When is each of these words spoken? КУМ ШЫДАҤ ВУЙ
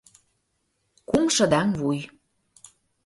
КУМ 1.09 1.25
ШЫДАҤ 1.35 1.71
ВУЙ 1.79 1.99